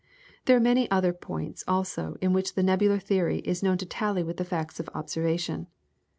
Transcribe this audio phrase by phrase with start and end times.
[0.45, 4.23] There are many other points also in which the nebular theory is known to tally
[4.23, 5.67] with the facts of observation.